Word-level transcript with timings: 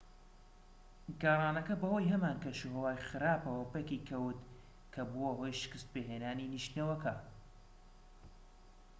گەڕانەکە 1.21 1.75
بەهۆی 1.81 2.11
هەمان 2.13 2.37
کەشوهەوای 2.43 3.03
خراپەوە 3.07 3.65
پەکی 3.73 4.05
کەوت 4.09 4.39
کە 4.93 5.01
بووە 5.11 5.31
هۆی 5.39 5.57
شکت 5.61 5.83
پێهێنانی 5.93 6.51
نیشتنەوەکە 6.53 7.13